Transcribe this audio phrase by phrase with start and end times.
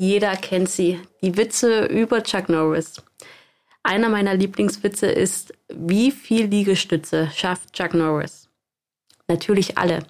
[0.00, 3.00] Jeder kennt sie, die Witze über Chuck Norris.
[3.84, 8.48] Einer meiner Lieblingswitze ist, wie viel Liegestütze schafft Chuck Norris?
[9.28, 10.00] Natürlich alle.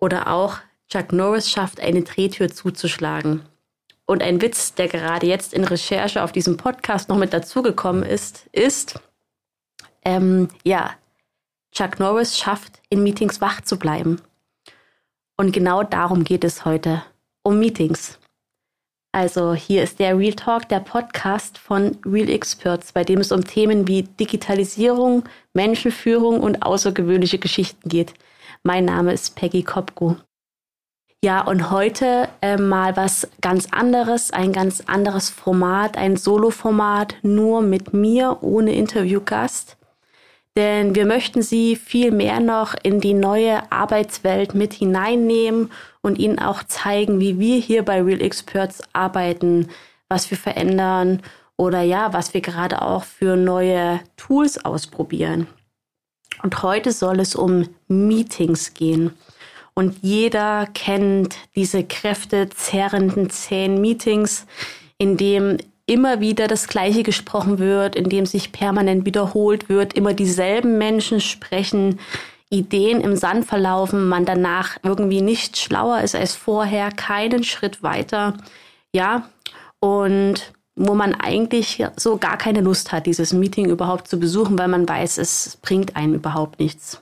[0.00, 0.58] Oder auch,
[0.88, 3.42] Chuck Norris schafft eine Drehtür zuzuschlagen.
[4.06, 8.46] Und ein Witz, der gerade jetzt in Recherche auf diesem Podcast noch mit dazugekommen ist,
[8.50, 9.00] ist,
[10.06, 10.94] ähm, ja,
[11.72, 14.22] Chuck Norris schafft, in Meetings wach zu bleiben.
[15.36, 17.02] Und genau darum geht es heute,
[17.42, 18.18] um Meetings.
[19.12, 23.44] Also hier ist der Real Talk, der Podcast von Real Experts, bei dem es um
[23.44, 25.24] Themen wie Digitalisierung,
[25.54, 28.14] Menschenführung und außergewöhnliche Geschichten geht.
[28.62, 30.16] Mein Name ist Peggy Kopko.
[31.24, 37.62] Ja, und heute äh, mal was ganz anderes, ein ganz anderes Format, ein Solo-Format, nur
[37.62, 39.76] mit mir, ohne Interviewgast.
[40.56, 46.38] Denn wir möchten Sie viel mehr noch in die neue Arbeitswelt mit hineinnehmen und Ihnen
[46.38, 49.68] auch zeigen, wie wir hier bei Real Experts arbeiten,
[50.08, 51.22] was wir verändern
[51.58, 55.46] oder ja, was wir gerade auch für neue Tools ausprobieren.
[56.42, 59.12] Und heute soll es um Meetings gehen.
[59.74, 64.46] Und jeder kennt diese kräftezerrenden zehn Meetings,
[64.96, 70.14] in dem immer wieder das Gleiche gesprochen wird, in dem sich permanent wiederholt wird, immer
[70.14, 72.00] dieselben Menschen sprechen,
[72.50, 78.34] Ideen im Sand verlaufen, man danach irgendwie nicht schlauer ist als vorher, keinen Schritt weiter,
[78.92, 79.28] ja,
[79.80, 84.68] und wo man eigentlich so gar keine Lust hat, dieses Meeting überhaupt zu besuchen, weil
[84.68, 87.00] man weiß, es bringt einen überhaupt nichts.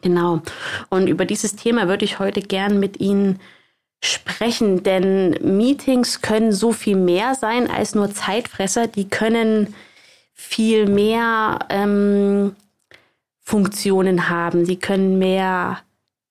[0.00, 0.42] Genau.
[0.88, 3.40] Und über dieses Thema würde ich heute gern mit Ihnen
[4.02, 8.86] sprechen, denn Meetings können so viel mehr sein als nur Zeitfresser.
[8.86, 9.74] Die können
[10.34, 12.54] viel mehr ähm,
[13.40, 14.64] Funktionen haben.
[14.64, 15.78] Sie können mehr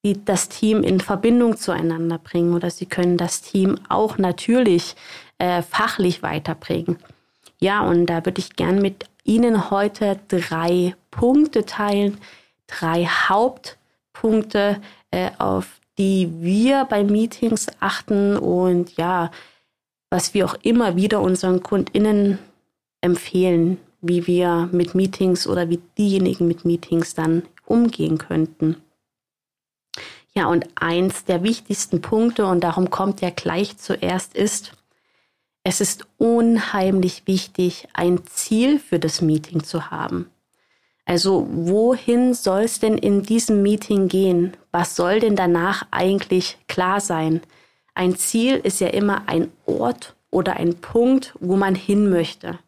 [0.06, 4.96] die, das Team in Verbindung zueinander bringen oder sie können das Team auch natürlich
[5.40, 6.98] äh, fachlich weiterbringen.
[7.60, 12.18] Ja, und da würde ich gern mit Ihnen heute drei Punkte teilen,
[12.68, 14.80] drei Hauptpunkte,
[15.12, 19.32] äh, auf die wir bei Meetings achten und ja,
[20.10, 22.40] was wir auch immer wieder unseren KundInnen
[23.02, 28.78] empfehlen, wie wir mit Meetings oder wie diejenigen mit Meetings dann umgehen könnten.
[30.34, 34.74] Ja, und eins der wichtigsten Punkte, und darum kommt ja gleich zuerst, ist,
[35.64, 40.30] es ist unheimlich wichtig, ein Ziel für das Meeting zu haben.
[41.08, 44.58] Also wohin soll es denn in diesem Meeting gehen?
[44.74, 47.42] Was soll denn danach eigentlich klar sein?
[47.96, 52.60] Ein Ziel ist ja immer ein Ort oder ein Punkt, wo man hin möchte.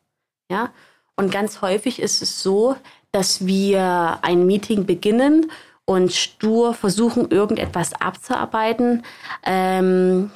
[0.50, 0.72] Ja?
[1.18, 2.78] Und ganz häufig ist es so,
[3.12, 5.52] dass wir ein Meeting beginnen
[5.84, 9.04] und stur versuchen, irgendetwas abzuarbeiten,
[9.44, 10.32] ähm,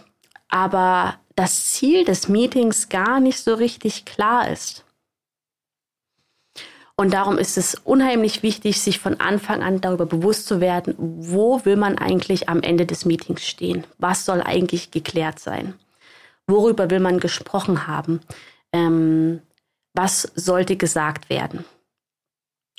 [0.49, 4.82] aber das Ziel des Meetings gar nicht so richtig klar ist.
[6.95, 11.65] Und darum ist es unheimlich wichtig, sich von Anfang an darüber bewusst zu werden, wo
[11.65, 13.85] will man eigentlich am Ende des Meetings stehen?
[13.97, 15.73] Was soll eigentlich geklärt sein?
[16.45, 18.21] Worüber will man gesprochen haben?
[18.71, 19.41] Ähm,
[19.95, 21.65] was sollte gesagt werden?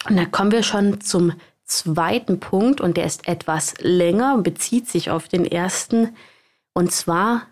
[0.09, 1.33] Und da kommen wir schon zum
[1.65, 6.15] zweiten Punkt und der ist etwas länger und bezieht sich auf den ersten.
[6.73, 7.49] Und zwar,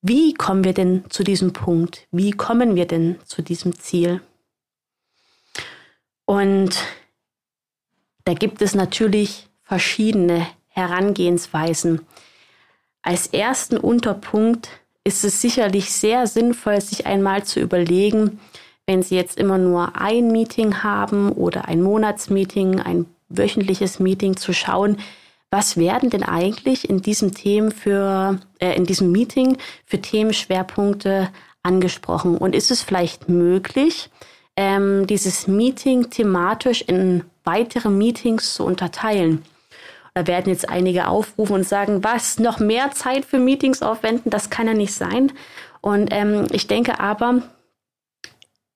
[0.00, 2.08] wie kommen wir denn zu diesem Punkt?
[2.10, 4.20] Wie kommen wir denn zu diesem Ziel?
[6.24, 6.76] Und
[8.24, 12.02] da gibt es natürlich verschiedene Herangehensweisen.
[13.02, 14.68] Als ersten Unterpunkt
[15.04, 18.38] ist es sicherlich sehr sinnvoll, sich einmal zu überlegen,
[18.86, 24.52] wenn Sie jetzt immer nur ein Meeting haben oder ein Monatsmeeting, ein wöchentliches Meeting, zu
[24.52, 24.98] schauen,
[25.50, 31.30] was werden denn eigentlich in diesem Themen für, äh, in diesem Meeting für Themenschwerpunkte
[31.62, 32.38] angesprochen?
[32.38, 34.08] Und ist es vielleicht möglich,
[34.56, 39.42] ähm, dieses Meeting thematisch in weitere Meetings zu unterteilen.
[40.14, 44.50] Da werden jetzt einige aufrufen und sagen, was, noch mehr Zeit für Meetings aufwenden, das
[44.50, 45.32] kann ja nicht sein.
[45.80, 47.42] Und ähm, ich denke aber,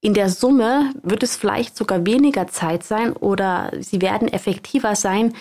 [0.00, 5.34] in der Summe wird es vielleicht sogar weniger Zeit sein oder sie werden effektiver sein,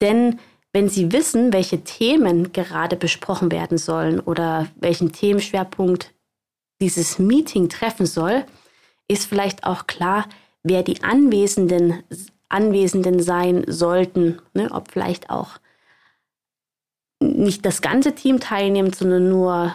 [0.00, 0.38] denn
[0.72, 6.12] wenn Sie wissen, welche Themen gerade besprochen werden sollen oder welchen Themenschwerpunkt
[6.80, 8.44] dieses Meeting treffen soll,
[9.08, 10.28] ist vielleicht auch klar,
[10.62, 12.02] wer die Anwesenden,
[12.48, 14.68] Anwesenden sein sollten, ne?
[14.70, 15.58] ob vielleicht auch
[17.20, 19.74] nicht das ganze Team teilnimmt, sondern nur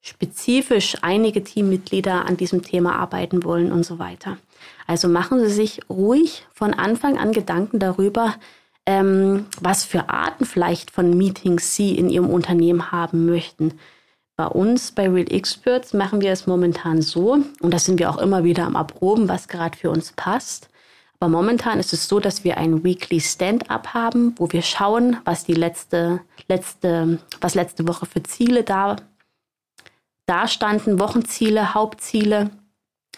[0.00, 4.38] spezifisch einige Teammitglieder an diesem Thema arbeiten wollen und so weiter.
[4.86, 8.34] Also machen Sie sich ruhig von Anfang an Gedanken darüber,
[8.84, 13.78] ähm, was für Arten vielleicht von Meetings Sie in Ihrem Unternehmen haben möchten.
[14.36, 18.18] Bei uns bei Real Experts machen wir es momentan so, und da sind wir auch
[18.18, 20.68] immer wieder am Erproben, was gerade für uns passt.
[21.20, 25.44] Aber momentan ist es so, dass wir ein Weekly Stand-up haben, wo wir schauen, was
[25.44, 28.96] die letzte, letzte, was letzte Woche für Ziele da,
[30.26, 32.50] da standen, Wochenziele, Hauptziele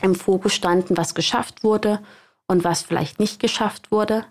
[0.02, 2.00] im Fokus standen, was geschafft wurde
[2.46, 4.24] und was vielleicht nicht geschafft wurde.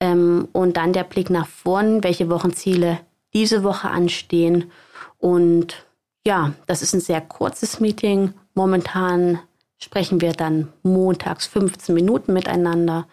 [0.00, 3.00] Ähm, und dann der Blick nach vorn, welche Wochenziele
[3.34, 4.70] diese Woche anstehen.
[5.18, 5.86] Und
[6.26, 8.34] ja, das ist ein sehr kurzes Meeting.
[8.54, 9.38] Momentan
[9.78, 13.06] sprechen wir dann montags 15 Minuten miteinander.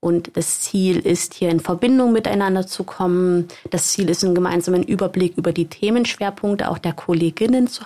[0.00, 3.48] Und das Ziel ist, hier in Verbindung miteinander zu kommen.
[3.70, 7.84] Das Ziel ist, einen gemeinsamen Überblick über die Themenschwerpunkte auch der Kolleginnen zu,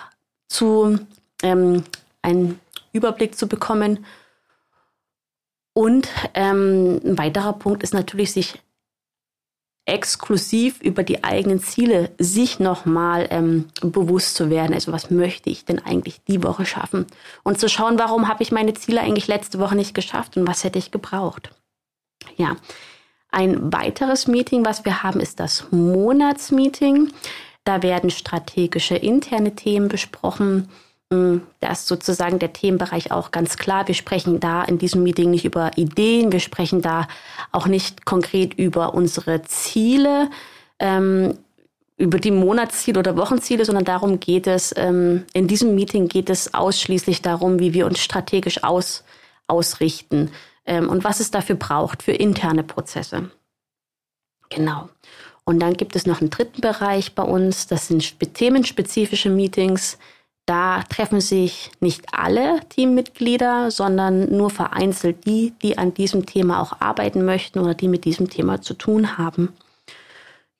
[0.49, 0.99] zu
[1.43, 1.85] ähm,
[2.23, 2.59] einen
[2.93, 4.05] Überblick zu bekommen
[5.79, 8.61] und ähm, ein weiterer Punkt ist natürlich, sich
[9.89, 14.75] exklusiv über die eigenen Ziele sich nochmal ähm, bewusst zu werden.
[14.75, 17.07] Also was möchte ich denn eigentlich die Woche schaffen?
[17.43, 20.63] Und zu schauen, warum habe ich meine Ziele eigentlich letzte Woche nicht geschafft und was
[20.65, 21.51] hätte ich gebraucht?
[22.37, 22.57] Ja,
[23.31, 27.13] ein weiteres Meeting, was wir haben, ist das Monatsmeeting.
[27.65, 30.69] Da werden strategische interne Themen besprochen
[31.11, 33.89] da ist sozusagen der Themenbereich auch ganz klar.
[33.89, 37.09] Wir sprechen da in diesem Meeting nicht über Ideen, wir sprechen da
[37.51, 40.31] auch nicht konkret über unsere Ziele,
[40.79, 41.39] ähm,
[41.97, 46.53] über die Monatsziele oder Wochenziele, sondern darum geht es, ähm, in diesem Meeting geht es
[46.53, 49.03] ausschließlich darum, wie wir uns strategisch aus,
[49.47, 50.31] ausrichten
[50.67, 53.31] ähm, und was es dafür braucht für interne Prozesse.
[54.51, 54.91] Genau.
[55.45, 59.97] Und dann gibt es noch einen dritten Bereich bei uns, das sind themenspezifische Meetings.
[60.49, 66.81] Da treffen sich nicht alle Teammitglieder, sondern nur vereinzelt die, die an diesem Thema auch
[66.81, 69.53] arbeiten möchten oder die mit diesem Thema zu tun haben.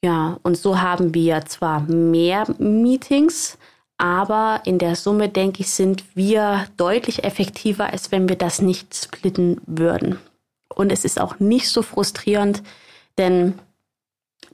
[0.05, 3.57] Ja, und so haben wir zwar mehr Meetings,
[3.97, 8.95] aber in der Summe, denke ich, sind wir deutlich effektiver, als wenn wir das nicht
[8.95, 10.19] splitten würden.
[10.69, 12.63] Und es ist auch nicht so frustrierend,
[13.17, 13.59] denn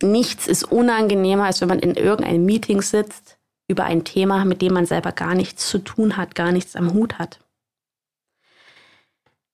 [0.00, 3.36] nichts ist unangenehmer, als wenn man in irgendeinem Meeting sitzt
[3.68, 6.92] über ein Thema, mit dem man selber gar nichts zu tun hat, gar nichts am
[6.92, 7.40] Hut hat.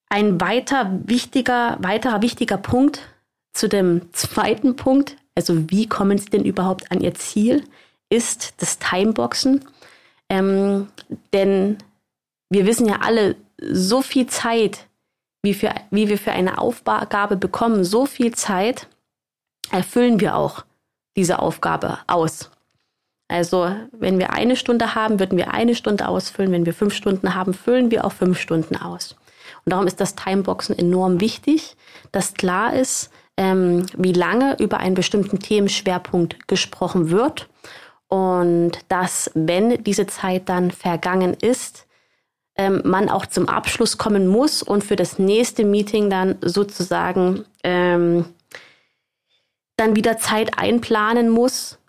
[0.09, 3.09] Ein weiter wichtiger, weiterer wichtiger Punkt
[3.53, 7.65] zu dem zweiten Punkt, also wie kommen Sie denn überhaupt an Ihr Ziel,
[8.09, 9.65] ist das Timeboxen.
[10.29, 10.89] Ähm,
[11.33, 11.79] denn
[12.49, 14.87] wir wissen ja alle, so viel Zeit,
[15.43, 18.89] wie, für, wie wir für eine Aufgabe bekommen, so viel Zeit
[19.71, 20.65] erfüllen wir auch
[21.17, 22.51] diese Aufgabe aus.
[23.31, 26.51] Also wenn wir eine Stunde haben, würden wir eine Stunde ausfüllen.
[26.51, 29.15] Wenn wir fünf Stunden haben, füllen wir auch fünf Stunden aus.
[29.65, 31.77] Und darum ist das Timeboxen enorm wichtig,
[32.11, 37.49] dass klar ist, ähm, wie lange über einen bestimmten Themenschwerpunkt gesprochen wird
[38.09, 41.87] und dass, wenn diese Zeit dann vergangen ist,
[42.57, 48.25] ähm, man auch zum Abschluss kommen muss und für das nächste Meeting dann sozusagen ähm,
[49.77, 51.80] dann wieder Zeit einplanen muss,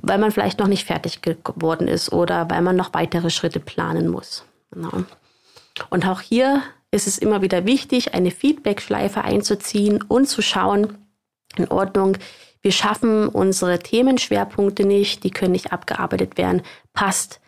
[0.00, 4.08] weil man vielleicht noch nicht fertig geworden ist oder weil man noch weitere Schritte planen
[4.08, 4.44] muss.
[4.70, 5.04] Genau.
[5.90, 10.98] Und auch hier ist es immer wieder wichtig, eine Feedback-Schleife einzuziehen und zu schauen,
[11.56, 12.16] in Ordnung,
[12.62, 16.62] wir schaffen unsere Themenschwerpunkte nicht, die können nicht abgearbeitet werden,
[16.92, 17.40] passt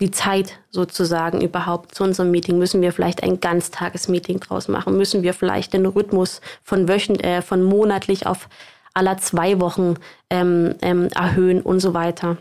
[0.00, 2.58] die Zeit sozusagen überhaupt zu unserem Meeting?
[2.58, 4.96] Müssen wir vielleicht ein Ganztagesmeeting draus machen?
[4.96, 8.48] Müssen wir vielleicht den Rhythmus von wöchentlich, äh, von monatlich auf
[8.96, 9.94] aller zwei Wochen
[10.30, 12.38] ähm, ähm, erhöhen und so weiter.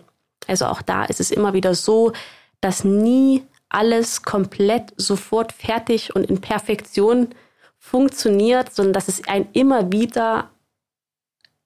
[0.48, 2.14] Also auch da ist es immer wieder so,
[2.62, 7.30] dass nie alles komplett sofort fertig und in Perfektion
[7.78, 10.50] funktioniert, sondern dass es ein immer wieder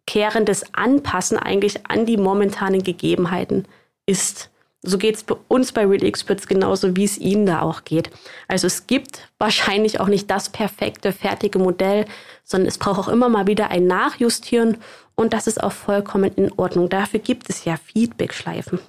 [0.07, 3.65] kehrendes Anpassen eigentlich an die momentanen Gegebenheiten
[4.07, 4.49] ist.
[4.81, 8.09] So geht es bei uns bei Real Experts genauso, wie es Ihnen da auch geht.
[8.47, 12.05] Also es gibt wahrscheinlich auch nicht das perfekte, fertige Modell,
[12.45, 14.77] sondern es braucht auch immer mal wieder ein Nachjustieren
[15.15, 16.87] und das ist auch vollkommen in Ordnung.
[16.87, 18.79] Dafür gibt es ja Feedback-Schleifen.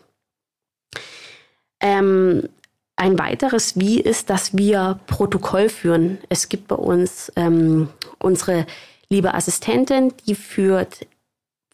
[1.80, 2.48] Ähm,
[2.94, 6.18] ein weiteres Wie ist, dass wir Protokoll führen.
[6.28, 8.66] Es gibt bei uns ähm, unsere
[9.08, 11.06] liebe Assistentin, die führt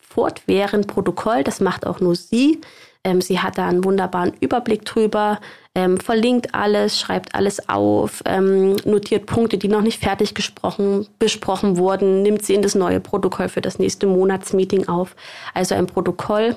[0.00, 1.44] fortwährend Protokoll.
[1.44, 2.60] Das macht auch nur sie.
[3.06, 5.38] Ähm, sie hat da einen wunderbaren Überblick drüber,
[5.76, 11.76] ähm, verlinkt alles, schreibt alles auf, ähm, notiert Punkte, die noch nicht fertig gesprochen, besprochen
[11.76, 15.14] wurden, nimmt sie in das neue Protokoll für das nächste Monatsmeeting auf.
[15.54, 16.56] Also ein Protokoll,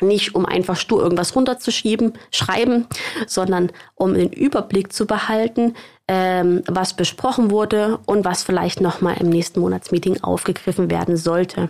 [0.00, 2.88] nicht um einfach stur irgendwas runterzuschieben, schreiben,
[3.28, 5.76] sondern um den Überblick zu behalten,
[6.08, 11.68] ähm, was besprochen wurde und was vielleicht nochmal im nächsten Monatsmeeting aufgegriffen werden sollte.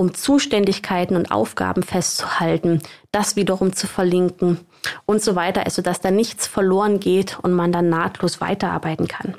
[0.00, 2.80] Um Zuständigkeiten und Aufgaben festzuhalten,
[3.12, 4.58] das wiederum zu verlinken
[5.04, 9.34] und so weiter, also dass da nichts verloren geht und man dann nahtlos weiterarbeiten kann.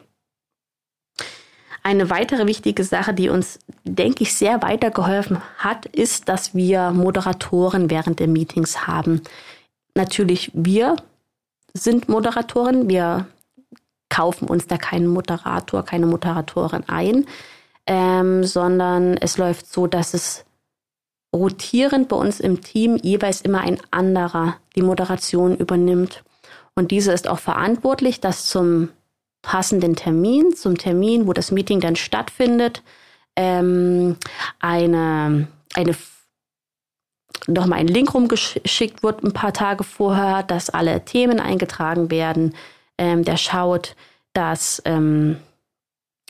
[1.81, 7.89] Eine weitere wichtige Sache, die uns, denke ich, sehr weitergeholfen hat, ist, dass wir Moderatoren
[7.89, 9.23] während der Meetings haben.
[9.95, 10.95] Natürlich, wir
[11.73, 12.87] sind Moderatoren.
[12.87, 13.25] Wir
[14.09, 17.25] kaufen uns da keinen Moderator, keine Moderatorin ein,
[17.87, 20.45] ähm, sondern es läuft so, dass es
[21.33, 26.23] rotierend bei uns im Team jeweils immer ein anderer die Moderation übernimmt.
[26.75, 28.89] Und dieser ist auch verantwortlich, dass zum
[29.41, 32.83] passenden Termin, zum Termin, wo das Meeting dann stattfindet,
[33.35, 34.17] ähm,
[34.59, 35.95] eine, eine
[37.47, 42.55] nochmal ein Link rumgeschickt wird ein paar Tage vorher, dass alle Themen eingetragen werden.
[42.97, 43.95] Ähm, der schaut,
[44.33, 45.37] dass ähm,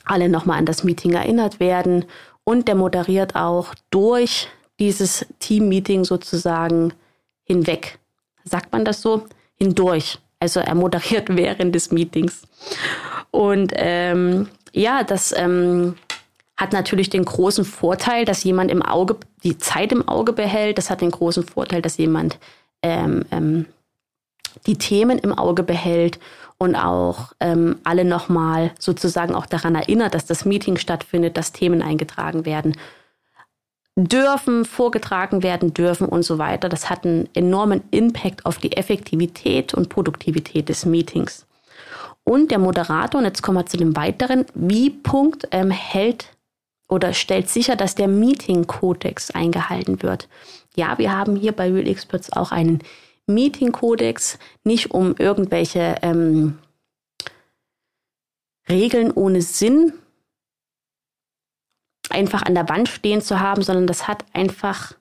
[0.06, 2.06] alle nochmal an das Meeting erinnert werden
[2.44, 4.48] und der moderiert auch durch
[4.80, 6.94] dieses Team-Meeting sozusagen
[7.44, 8.00] hinweg.
[8.44, 9.26] Sagt man das so?
[9.56, 10.20] Hindurch.
[10.40, 12.44] Also er moderiert während des Meetings.
[13.30, 15.96] Und ähm, ja, das ähm,
[16.58, 20.78] hat natürlich den großen Vorteil, dass jemand im Auge die Zeit im Auge behält.
[20.78, 22.40] Das hat den großen Vorteil, dass jemand
[22.82, 23.66] ähm, ähm,
[24.66, 26.20] die Themen im Auge behält
[26.58, 31.82] und auch ähm, alle nochmal sozusagen auch daran erinnert, dass das Meeting stattfindet, dass Themen
[31.82, 32.76] eingetragen werden
[33.96, 36.70] dürfen, vorgetragen werden dürfen und so weiter.
[36.70, 41.46] Das hat einen enormen Impact auf die Effektivität und Produktivität des Meetings.
[42.24, 46.28] Und der Moderator, und jetzt kommen wir zu dem weiteren, wie Punkt ähm, hält
[46.88, 50.28] oder stellt sicher, dass der Meeting-Kodex eingehalten wird.
[50.76, 52.80] Ja, wir haben hier bei Real Experts auch einen
[53.28, 56.60] Meeting-Kodex, nicht um irgendwelche ähm,
[58.70, 59.94] Regeln ohne Sinn
[62.12, 64.94] einfach an der Wand stehen zu haben, sondern das hat einfach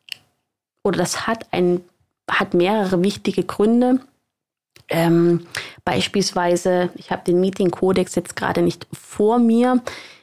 [0.83, 1.83] oder das hat ein
[2.31, 4.01] hat mehrere wichtige Gründe.
[4.89, 5.47] Ähm,
[5.85, 9.81] beispielsweise, ich habe den Meeting-Kodex jetzt gerade nicht vor mir.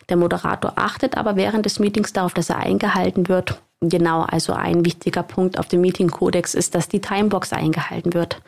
[0.09, 3.59] Der Moderator achtet aber während des Meetings darauf, dass er eingehalten wird.
[3.81, 8.41] Genau, also ein wichtiger Punkt auf dem Meeting-Kodex ist, dass die Timebox eingehalten wird.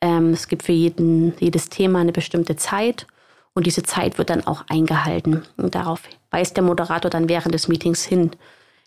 [0.00, 3.06] Ähm, es gibt für jeden, jedes Thema eine bestimmte Zeit
[3.56, 5.42] und diese Zeit wird dann auch eingehalten.
[5.56, 8.32] Und darauf weist der Moderator dann während des Meetings hin.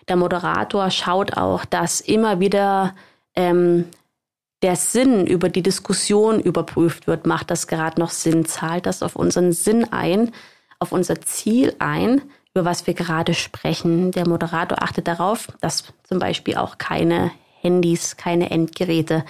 [0.08, 2.94] Der Moderator schaut auch, dass immer wieder
[3.36, 3.86] ähm,
[4.62, 7.26] der Sinn über die Diskussion überprüft wird.
[7.26, 8.46] Macht das gerade noch Sinn?
[8.46, 10.32] Zahlt das auf unseren Sinn ein,
[10.78, 12.22] auf unser Ziel ein,
[12.54, 14.12] über was wir gerade sprechen?
[14.12, 19.26] Der Moderator achtet darauf, dass zum Beispiel auch keine Handys, keine Endgeräte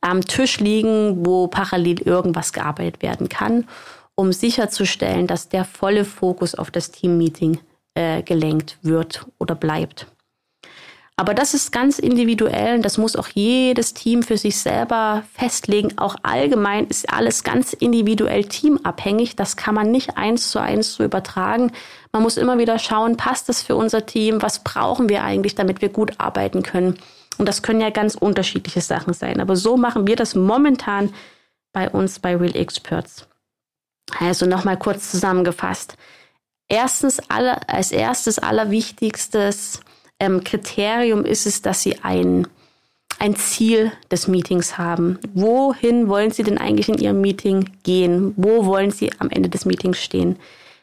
[0.00, 3.66] am Tisch liegen, wo parallel irgendwas gearbeitet werden kann
[4.16, 7.58] um sicherzustellen, dass der volle Fokus auf das Teammeeting
[7.94, 10.06] äh, gelenkt wird oder bleibt.
[11.16, 15.96] Aber das ist ganz individuell und das muss auch jedes Team für sich selber festlegen.
[15.96, 19.36] Auch allgemein ist alles ganz individuell teamabhängig.
[19.36, 21.70] Das kann man nicht eins zu eins so übertragen.
[22.10, 24.42] Man muss immer wieder schauen, passt das für unser Team?
[24.42, 26.98] Was brauchen wir eigentlich, damit wir gut arbeiten können?
[27.38, 29.40] Und das können ja ganz unterschiedliche Sachen sein.
[29.40, 31.14] Aber so machen wir das momentan
[31.72, 33.28] bei uns bei Real Experts.
[34.18, 35.96] Also nochmal kurz zusammengefasst.
[36.68, 39.80] Erstens, alle, als erstes, allerwichtigstes
[40.18, 42.46] ähm, Kriterium ist es, dass Sie ein,
[43.18, 45.18] ein Ziel des Meetings haben.
[45.34, 48.32] Wohin wollen Sie denn eigentlich in Ihrem Meeting gehen?
[48.36, 50.36] Wo wollen Sie am Ende des Meetings stehen?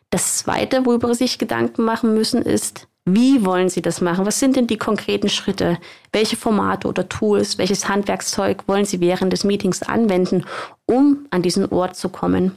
[0.10, 4.28] Das Zweite, worüber Sie sich Gedanken machen müssen, ist, wie wollen Sie das machen?
[4.28, 5.80] Was sind denn die konkreten Schritte?
[6.12, 10.46] Welche Formate oder Tools, welches Handwerkszeug wollen Sie während des Meetings anwenden,
[10.86, 12.56] um an diesen Ort zu kommen?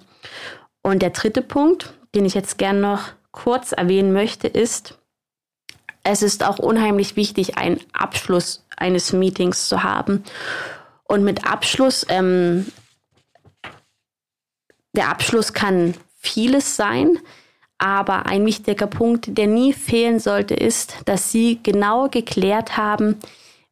[0.83, 4.99] Und der dritte Punkt, den ich jetzt gern noch kurz erwähnen möchte, ist,
[6.02, 10.23] es ist auch unheimlich wichtig, einen Abschluss eines Meetings zu haben.
[11.04, 12.66] Und mit Abschluss, ähm,
[14.95, 17.19] der Abschluss kann vieles sein,
[17.78, 23.19] aber ein wichtiger Punkt, der nie fehlen sollte, ist, dass Sie genau geklärt haben,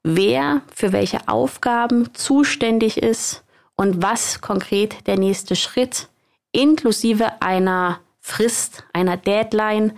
[0.02, 3.44] wer für welche Aufgaben zuständig ist
[3.76, 6.08] und was konkret der nächste Schritt
[6.52, 9.92] inklusive einer Frist, einer Deadline,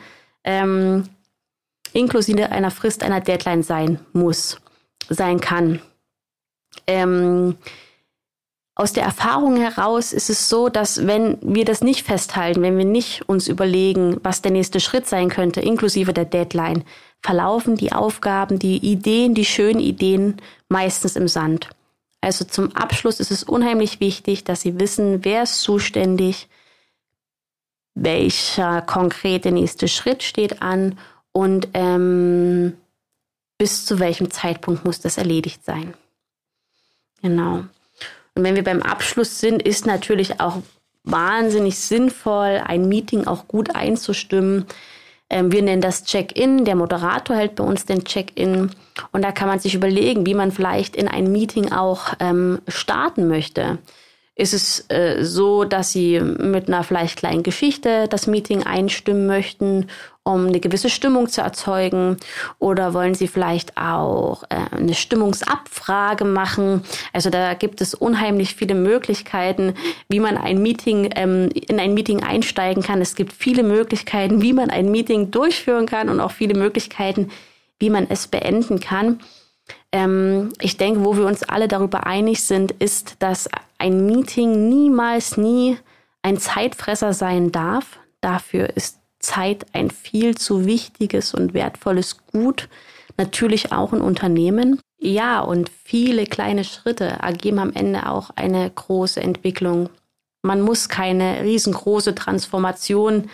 [0.44, 1.08] ähm,
[1.92, 4.60] inklusive einer Frist, einer Deadline sein muss,
[5.08, 5.80] sein kann.
[6.86, 7.56] Ähm,
[8.76, 12.84] aus der Erfahrung heraus ist es so, dass wenn wir das nicht festhalten, wenn wir
[12.84, 16.82] nicht uns überlegen, was der nächste Schritt sein könnte, inklusive der Deadline,
[17.22, 21.70] verlaufen die Aufgaben, die Ideen, die schönen Ideen meistens im Sand.
[22.24, 26.48] Also zum Abschluss ist es unheimlich wichtig, dass Sie wissen, wer ist zuständig,
[27.94, 30.98] welcher konkrete nächste Schritt steht an
[31.32, 32.78] und ähm,
[33.58, 35.92] bis zu welchem Zeitpunkt muss das erledigt sein.
[37.20, 37.64] Genau.
[38.34, 40.62] Und wenn wir beim Abschluss sind, ist natürlich auch
[41.02, 44.64] wahnsinnig sinnvoll, ein Meeting auch gut einzustimmen.
[45.30, 46.64] Ähm, wir nennen das Check-in.
[46.64, 48.70] Der Moderator hält bei uns den Check-in.
[49.12, 53.28] Und da kann man sich überlegen, wie man vielleicht in ein Meeting auch ähm, starten
[53.28, 53.78] möchte.
[54.36, 59.86] Ist es äh, so, dass Sie mit einer vielleicht kleinen Geschichte das Meeting einstimmen möchten,
[60.24, 62.16] um eine gewisse Stimmung zu erzeugen?
[62.58, 66.82] Oder wollen Sie vielleicht auch äh, eine Stimmungsabfrage machen?
[67.12, 69.74] Also da gibt es unheimlich viele Möglichkeiten,
[70.08, 73.00] wie man ein Meeting ähm, in ein Meeting einsteigen kann.
[73.00, 77.30] Es gibt viele Möglichkeiten, wie man ein Meeting durchführen kann und auch viele Möglichkeiten,
[77.78, 79.20] wie man es beenden kann.
[79.92, 85.36] Ähm, ich denke, wo wir uns alle darüber einig sind, ist, dass ein Meeting niemals
[85.36, 85.78] nie
[86.22, 87.98] ein Zeitfresser sein darf.
[88.20, 92.68] Dafür ist Zeit ein viel zu wichtiges und wertvolles Gut.
[93.16, 94.80] Natürlich auch ein Unternehmen.
[94.98, 99.90] Ja, und viele kleine Schritte ergeben am Ende auch eine große Entwicklung.
[100.42, 103.30] Man muss keine riesengroße Transformation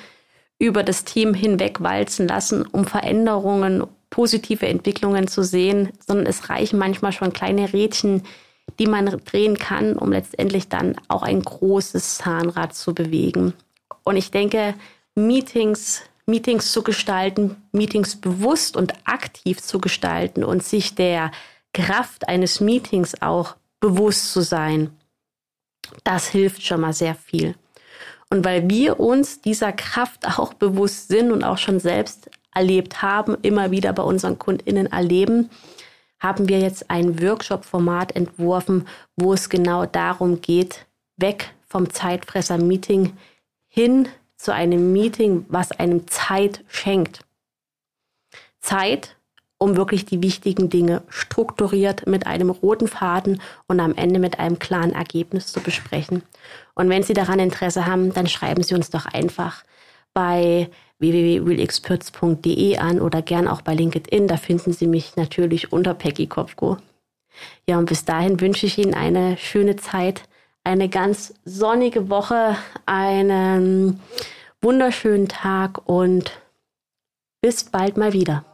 [0.59, 6.79] über das Team hinweg walzen lassen, um Veränderungen, positive Entwicklungen zu sehen, sondern es reichen
[6.79, 8.23] manchmal schon kleine Rädchen,
[8.79, 13.55] die man drehen kann, um letztendlich dann auch ein großes Zahnrad zu bewegen.
[14.05, 14.75] Und ich denke,
[15.15, 21.33] Meetings, Meetings zu gestalten, Meetings bewusst und aktiv zu gestalten und sich der
[21.73, 24.91] Kraft eines Meetings auch bewusst zu sein,
[26.05, 27.55] das hilft schon mal sehr viel.
[28.29, 33.37] Und weil wir uns dieser Kraft auch bewusst sind und auch schon selbst erlebt haben,
[33.43, 35.51] immer wieder bei unseren KundInnen erleben,
[36.21, 38.87] haben wir jetzt ein Workshop-Format entworfen,
[39.17, 40.87] wo es genau darum geht,
[41.17, 43.17] weg vom Zeitfresser-Meeting
[43.67, 47.25] hin zu einem Meeting, was einem Zeit schenkt.
[48.61, 49.17] Zeit,
[49.59, 54.59] um wirklich die wichtigen Dinge strukturiert mit einem roten Faden und am Ende mit einem
[54.59, 56.23] klaren Ergebnis zu besprechen.
[56.75, 59.65] Und wenn Sie daran Interesse haben, dann schreiben Sie uns doch einfach
[60.15, 64.29] bei www.realexperts.de an oder gern auch bei LinkedIn.
[64.29, 66.77] Da finden Sie mich natürlich unter Peggy Kopfko.
[67.67, 70.23] Ja, und bis dahin wünsche ich Ihnen eine schöne Zeit,
[70.63, 74.01] eine ganz sonnige Woche, einen
[74.61, 76.33] wunderschönen Tag und
[77.41, 78.45] bis bald mal wieder.